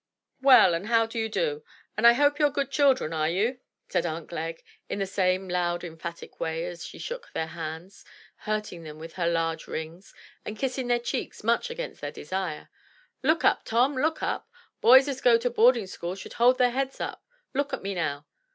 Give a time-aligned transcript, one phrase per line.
[0.41, 1.63] "Well, and how do you do?
[1.95, 5.83] And I hope you're good children, are you?" said Aunt Glegg, in the same loud
[5.83, 8.03] emphatic way as she shook their hands,
[8.37, 12.69] hurting them with her large rings, and kissing their cheeks much against their desire.
[13.21, 14.49] "Look up, Tom, look up.
[14.81, 17.23] Boys as go to boarding schools should hold their heads up.
[17.53, 18.25] Look at me now."